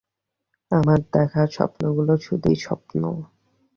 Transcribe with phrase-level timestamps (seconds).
[0.71, 3.01] আমার দেখা স্বপ্নগুলো শুধুই স্বপ্ন।